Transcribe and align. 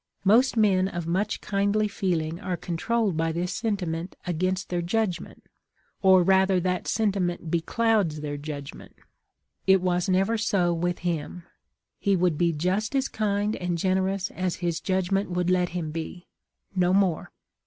Most 0.23 0.57
men 0.57 0.87
of 0.87 1.05
much 1.05 1.41
kindly 1.41 1.87
feeling 1.87 2.39
are 2.39 2.57
controlled 2.57 3.15
by 3.15 3.31
this 3.31 3.53
sentiment 3.53 4.15
against 4.25 4.69
their 4.69 4.81
judg 4.81 5.21
ment, 5.21 5.43
or 6.01 6.23
rather 6.23 6.59
that 6.59 6.87
sentiment 6.87 7.51
beclouds 7.51 8.21
their 8.21 8.35
judg 8.35 8.73
ment. 8.73 8.95
It 9.67 9.79
was 9.79 10.09
never 10.09 10.39
so 10.39 10.73
with 10.73 10.99
him; 11.13 11.43
he 11.99 12.15
would 12.15 12.35
be 12.35 12.51
just 12.51 12.95
as 12.95 13.07
kind 13.09 13.55
and 13.57 13.77
generous 13.77 14.31
as 14.31 14.55
his 14.55 14.79
judgment 14.79 15.29
would 15.29 15.51
let 15.51 15.69
him 15.69 15.91
be— 15.91 16.25
no 16.75 16.95
more. 16.95 17.29